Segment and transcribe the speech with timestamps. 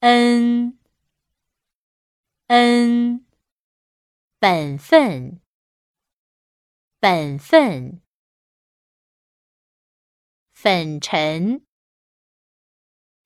[0.00, 0.78] 恩
[2.46, 3.26] 恩，
[4.38, 5.40] 本分
[7.00, 8.00] 本分，
[10.52, 11.66] 粉尘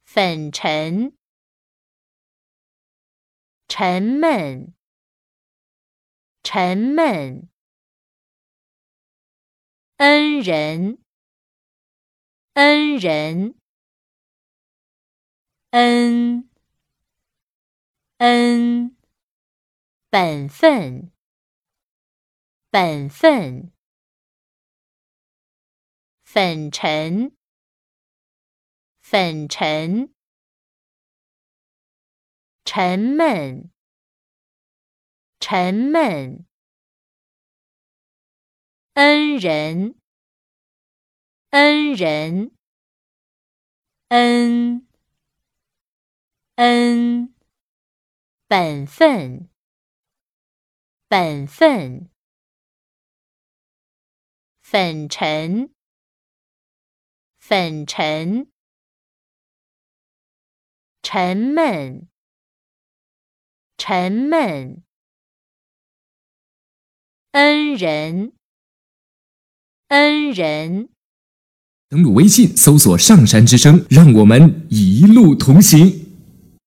[0.05, 1.15] 粉尘，
[3.69, 4.75] 沉闷
[6.43, 7.51] 沉闷，
[9.99, 11.05] 恩人
[12.55, 13.59] 恩人，
[15.73, 16.52] 恩。
[18.23, 18.97] 恩，
[20.09, 21.11] 本分，
[22.71, 23.73] 本分，
[26.23, 27.37] 粉尘，
[29.01, 30.15] 粉尘，
[32.65, 33.73] 沉闷，
[35.41, 36.47] 沉闷，
[38.93, 39.97] 恩人，
[41.51, 42.53] 恩人，
[44.11, 44.87] 恩，
[46.55, 47.42] 恩。
[48.53, 49.49] 本分，
[51.09, 52.11] 本分，
[54.61, 55.71] 粉尘，
[57.39, 58.53] 粉尘，
[61.03, 62.11] 沉闷，
[63.79, 64.83] 沉闷，
[67.31, 68.35] 恩人，
[69.89, 70.91] 恩人。
[71.89, 76.02] 登录微信，搜索“上山之声”，让我们一路同行。